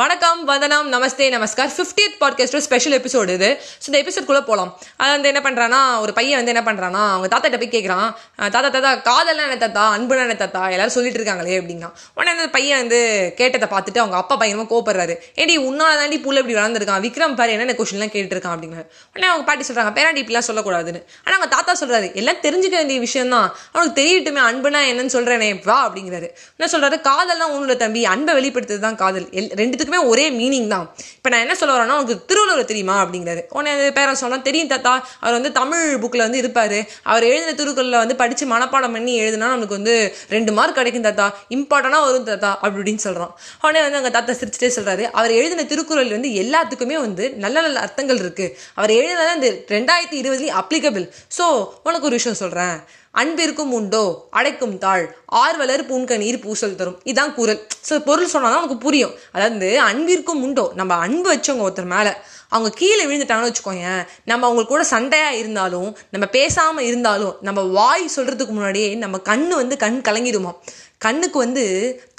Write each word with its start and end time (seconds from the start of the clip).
வணக்கம் 0.00 0.40
வந்தனம் 0.48 0.88
நமஸ்தே 0.92 1.26
நமஸ்கார். 1.34 1.70
ஃபிஃப்டியத் 1.76 2.16
பாட்காஸ்டோட 2.20 2.60
ஸ்பெஷல் 2.66 2.94
எபிசோடு 2.96 3.30
இது. 3.36 3.48
ஸோ 3.82 3.86
இந்த 3.90 3.98
எபிசோட்குள்ளே 4.02 4.42
போகலாம் 4.48 4.68
அது 5.02 5.10
வந்து 5.14 5.30
என்ன 5.30 5.40
பண்ணுறான்னா 5.46 5.80
ஒரு 6.02 6.12
பையன் 6.18 6.38
வந்து 6.40 6.52
என்ன 6.52 6.62
பண்ணுறான்னா 6.66 7.00
அவங்க 7.14 7.28
தாத்தாட்ட 7.32 7.58
போய் 7.62 7.72
கேட்குறான் 7.72 8.08
தாத்தா 8.54 8.68
தாத்தா 8.74 8.90
காதல்லாம் 9.08 9.46
என்ன 9.48 9.56
தாத்தா? 9.62 9.84
அன்புனா 9.94 10.24
என்ன 10.26 10.36
தாத்தா? 10.42 10.60
எல்லாரும் 10.74 10.94
சொல்லிட்டு 10.96 11.18
இருக்காங்களே 11.20 11.56
அப்படின்னா 11.62 11.88
உடனே 12.18 12.30
அந்த 12.34 12.46
பையன் 12.56 12.80
வந்து 12.82 13.00
கேட்டதை 13.40 13.68
பார்த்துட்டு 13.72 14.02
அவங்க 14.02 14.16
அப்பா 14.20 14.36
பையனும் 14.42 14.70
கோப்படுறாரு 14.74 15.16
ஏடி 15.44 15.56
உன்னால 15.70 15.96
தாண்டி 16.02 16.20
புள்ள 16.26 16.42
இப்படி 16.42 16.56
வளர்ந்துருக்கான்? 16.60 17.02
விக்ரம் 17.06 17.34
பாரு 17.40 17.56
என்னென்ன 17.56 17.76
கொஸ்டின்லாம் 17.80 18.14
கேட்டுருக்கான்? 18.14 18.54
அப்படிங்கிறாரு 18.58 18.86
உடனே 19.12 19.28
அவங்க 19.32 19.46
பாட்டி 19.50 19.66
சொல்கிறாங்க 19.70 19.94
பேராண்டி 19.98 20.22
இப்படிலாம் 20.24 20.48
சொல்லக்கூடாதுன்னு. 20.50 21.02
ஆனால் 21.24 21.38
அவங்க 21.38 21.50
தாத்தா 21.56 21.76
சொல்கிறாரு 21.82 22.10
எல்லாம் 22.22 22.40
தெரிஞ்சுக்க 22.46 22.76
வேண்டிய 22.82 23.00
விஷயம் 23.06 23.34
தான் 23.36 23.48
அவனுக்கு 23.74 23.98
தெரியட்டுமே 24.02 24.44
அன்புனா 24.50 24.84
என்னன்னு 24.92 25.16
சொல்கிறேனே 25.18 25.50
வா 25.68 25.80
அப்படிங்கிறாரு. 25.88 26.30
என்ன 26.60 26.70
சொல்கிறாரு 26.76 27.00
காதல்லாம் 27.10 27.56
உன்னோட 27.56 27.76
தம்பி 27.84 28.06
அன்பை 28.14 28.38
வெளிப்படுத்துறது 28.40 28.86
தான் 28.88 29.02
காதல். 29.04 29.28
எல் 29.40 29.52
ரெண்டுத்துக்குமே 29.88 30.10
ஒரே 30.12 30.26
மீனிங் 30.38 30.68
தான். 30.74 30.86
இப்போ 31.18 31.28
நான் 31.32 31.44
என்ன 31.44 31.54
சொல்ல 31.60 31.72
வரேன்னா 31.74 31.96
உனக்கு 32.00 32.16
திருவள்ளுவர் 32.30 32.70
தெரியுமா 32.70 32.94
அப்படிங்கிறாரு 33.02 33.42
உன்னை 33.56 33.72
பேரன் 33.98 34.20
சொன்னால் 34.22 34.44
தெரியும் 34.48 34.70
தாத்தா 34.72 34.92
அவர் 35.22 35.36
வந்து 35.38 35.50
தமிழ் 35.60 35.84
புக்கில் 36.02 36.24
வந்து 36.26 36.40
இருப்பார். 36.42 36.78
அவர் 37.10 37.24
எழுதின 37.30 37.54
திருக்குறளில் 37.60 38.00
வந்து 38.02 38.16
படித்து 38.22 38.46
மனப்பாடம் 38.54 38.94
பண்ணி 38.96 39.14
எழுதுனா 39.22 39.48
நமக்கு 39.54 39.78
வந்து 39.78 39.94
ரெண்டு 40.34 40.52
மார்க் 40.58 40.78
கிடைக்கும் 40.80 41.06
தாத்தா. 41.08 41.26
இம்பார்ட்டனாக 41.56 42.06
வரும் 42.08 42.28
தாத்தா 42.30 42.50
அப்படி 42.62 42.76
இப்படின்னு 42.78 43.04
சொல்கிறான் 43.06 43.32
உடனே 43.62 43.82
வந்து 43.86 44.00
அங்கே 44.00 44.12
தாத்தா 44.16 44.34
சிரிச்சிட்டே 44.40 44.70
சொல்கிறாரு 44.78 45.04
அவர் 45.18 45.32
எழுதின 45.40 45.66
திருக்குறள் 45.72 46.14
வந்து 46.16 46.30
எல்லாத்துக்குமே 46.42 46.98
வந்து 47.06 47.24
நல்ல 47.44 47.56
நல்ல 47.66 47.78
அர்த்தங்கள் 47.86 48.22
இருக்குது 48.24 48.54
அவர் 48.78 48.92
எழுதினது 48.98 49.34
அந்த 49.36 49.50
ரெண்டாயிரத்தி 49.76 50.16
இருபதுலேயும் 50.22 50.60
அப்ளிகபிள் 50.62 51.06
ஸோ 51.38 51.46
உனக்கு 51.88 52.08
ஒரு 52.10 52.18
விஷயம் 52.20 52.40
சொல்கிறேன் 52.42 52.76
அன்பிற்கும் 53.14 53.72
உண்டோ? 53.72 54.02
அடைக்கும் 54.30 54.78
தாழ். 54.78 55.04
ஆர்வலர் 55.42 55.84
புன்கணீர் 55.90 56.42
பூசல் 56.44 56.74
தரும். 56.74 56.98
இதான் 57.04 57.34
குரல் 57.34 57.62
ஸோ 57.88 57.94
பொருள் 58.08 58.32
சொன்னால் 58.32 58.52
தான் 58.52 58.60
நமக்கு 58.60 58.84
புரியும். 58.86 59.14
அதாவது 59.32 59.70
அன்பிற்கும் 59.82 60.42
உண்டோ? 60.42 60.64
நம்ம 60.74 60.94
அன்பு 61.06 61.28
வச்சவங்க 61.34 61.66
ஒருத்தர் 61.68 61.92
மேலே. 61.96 62.12
அவங்க 62.48 62.70
கீழே 62.80 63.04
விழுந்துட்டாங்கன்னு 63.06 63.50
வச்சுக்கோங்க 63.50 63.88
நம்ம 64.24 64.46
அவங்க 64.46 64.62
கூட 64.66 64.82
சண்டையாக 64.90 65.38
இருந்தாலும் 65.40 65.96
நம்ம 66.10 66.26
பேசாமல் 66.26 66.86
இருந்தாலும் 66.90 67.34
நம்ம 67.40 67.62
வாய் 67.78 68.04
சொல்கிறதுக்கு 68.16 68.54
முன்னாடியே 68.58 68.94
நம்ம 68.94 69.16
கண்ணு 69.30 69.54
வந்து 69.62 69.76
கண் 69.76 70.00
கலங்கிடுமா 70.08 70.52
கண்ணுக்கு 70.98 71.38
வந்து 71.38 71.64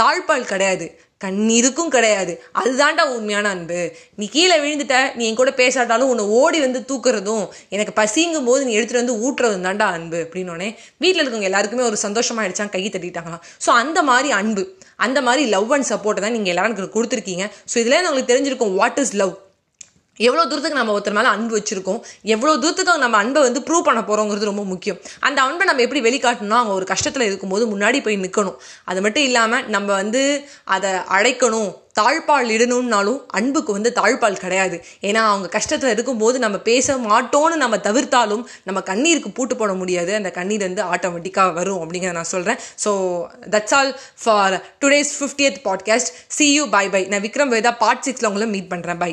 தாழ்பால் 0.00 0.50
கிடையாது. 0.50 0.86
கண்ணீருக்கும் 1.20 1.92
கிடையாது. 1.94 2.32
அதுதான்டா 2.60 3.04
உண்மையான 3.14 3.46
அன்பு. 3.54 3.80
நீ 4.18 4.26
கீழே 4.36 4.56
விழுந்துட்ட 4.64 4.98
நீ 5.18 5.24
என் 5.28 5.38
கூட 5.40 5.52
பேசாட்டாலும் 5.62 6.10
உன்னை 6.12 6.24
ஓடி 6.40 6.58
வந்து 6.66 6.80
தூக்குறதும் 6.90 7.44
எனக்கு 7.76 7.94
பசிங்கும் 8.00 8.48
போது 8.50 8.60
நீ 8.68 8.74
எடுத்துகிட்டு 8.78 9.02
வந்து 9.02 9.18
ஊட்டுறதும் 9.26 9.66
தான்டா 9.68 9.88
அன்பு 9.98 10.20
அப்படின்னோடனே 10.26 10.68
வீட்டில் 11.04 11.22
இருக்கவங்க 11.22 11.50
எல்லாருக்குமே 11.50 11.88
ஒரு 11.90 11.98
சந்தோஷமாயிடுச்சான் 12.06 12.74
கை 12.76 12.84
தட்டிட்டாங்களாம். 12.86 13.44
ஸோ 13.66 13.72
அந்த 13.82 13.98
மாதிரி 14.10 14.30
அன்பு 14.40 14.64
அந்த 15.06 15.18
மாதிரி 15.26 15.42
லவ் 15.56 15.74
அண்ட் 15.74 15.90
சப்போர்ட்டை 15.92 16.22
தான் 16.24 16.36
நீங்கள் 16.36 16.54
எல்லாரும் 16.54 16.76
எனக்கு 16.76 16.96
கொடுத்துருக்கீங்க 16.96 17.44
ஸோ 17.72 17.76
இதுலேருந்து 17.82 18.10
உங்களுக்கு 18.10 18.32
தெரிஞ்சிருக்கும் 18.32 18.74
வாட் 18.80 19.00
இஸ் 19.04 19.14
லவ் 19.22 19.34
எவ்வளோ 20.26 20.44
தூரத்துக்கு 20.50 20.80
நம்ம 20.80 20.94
ஒருத்தர் 20.96 21.18
மேலே 21.18 21.30
அன்பு 21.34 21.54
வச்சுருக்கோம் 21.58 22.00
எவ்வளோ 22.34 22.54
தூரத்துக்கு 22.62 23.04
நம்ம 23.06 23.18
அன்பை 23.22 23.42
வந்து 23.42 23.60
ப்ரூவ் 23.68 23.86
பண்ண 23.88 24.00
போகிறோங்கிறது 24.00 24.50
ரொம்ப 24.52 24.64
முக்கியம். 24.72 25.00
அந்த 25.20 25.38
அன்பை 25.42 25.66
நம்ம 25.70 25.82
எப்படி 25.86 26.02
வெளிக்காட்டணும் 26.08 26.60
அவங்க 26.60 26.74
ஒரு 26.78 26.88
கஷ்டத்தில் 26.92 27.28
இருக்கும்போது 27.30 27.66
முன்னாடி 27.74 28.00
போய் 28.06 28.22
நிற்கணும் 28.24 28.56
அது 28.84 29.00
மட்டும் 29.00 29.28
இல்லாமல் 29.30 29.66
நம்ம 29.76 29.88
வந்து 30.02 30.22
அதை 30.76 30.92
அழைக்கணும் 31.18 31.70
தாழ்பால் 31.98 32.50
இடணும்னாலும் 32.56 33.20
அன்புக்கு 33.38 33.70
வந்து 33.76 33.90
தாழ்பால் 33.96 34.40
கிடையாது. 34.42 34.76
ஏன்னா 35.08 35.22
அவங்க 35.30 35.46
கஷ்டத்தில் 35.56 35.92
இருக்கும்போது 35.94 36.36
நம்ம 36.44 36.56
பேச 36.68 36.96
மாட்டோம்னு 37.06 37.56
நம்ம 37.62 37.76
தவிர்த்தாலும் 37.86 38.44
நம்ம 38.68 38.80
கண்ணீருக்கு 38.90 39.30
பூட்டு 39.38 39.54
போட 39.56 39.72
முடியாது. 39.80 40.12
அந்த 40.14 40.30
கண்ணீர் 40.38 40.66
வந்து 40.66 40.82
ஆட்டோமேட்டிக்காக 40.94 41.52
வரும் 41.58 41.80
அப்படிங்கிறத 41.82 42.18
நான் 42.20 42.32
சொல்கிறேன் 42.34 42.60
so 42.84 42.92
that's 43.54 43.74
all 43.78 43.92
for 44.24 44.56
today's 44.84 45.12
fiftieth 45.18 45.58
podcast 45.64 46.12
see 46.36 46.48
you 46.52 46.66
bye 46.76 46.84
bye 46.88 47.02
நான் 47.14 47.24
விக்ரம் 47.26 47.54
வேதா 47.56 47.72
பார்ட் 47.84 48.04
சிக்ஸில் 48.08 48.30
உங்களை 48.30 48.48
மீட் 48.54 48.70
பண்ணுறேன் 48.74 49.02
பை 49.04 49.12